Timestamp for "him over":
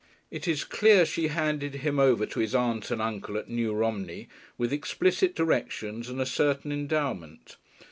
1.75-2.25